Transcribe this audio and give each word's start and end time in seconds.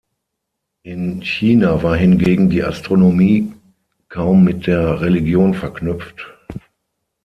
In 0.83 1.21
China 1.21 1.83
war 1.83 1.95
hingegen 1.95 2.49
die 2.49 2.63
Astronomie 2.63 3.53
kaum 4.09 4.43
mit 4.43 4.65
der 4.65 4.99
Religion 4.99 5.53
verknüpft. 5.53 6.25